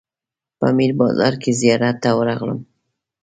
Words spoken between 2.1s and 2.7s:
ورغلم.